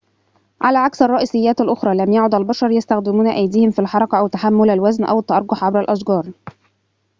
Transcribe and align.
على 0.61 0.77
عكس 0.77 1.01
الرئيسيات 1.01 1.61
الأخرى 1.61 1.95
لم 1.97 2.11
يَعد 2.13 2.35
البشرُ 2.35 2.71
يستخدمون 2.71 3.27
أيديهم 3.27 3.71
في 3.71 3.79
الحركة 3.79 4.19
أو 4.19 4.27
تحمل 4.27 4.69
الوزن 4.69 5.03
أو 5.03 5.19
التأرجح 5.19 5.63
عبر 5.63 5.79
الأشجار 5.79 6.31